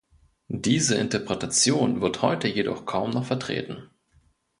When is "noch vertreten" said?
3.11-3.91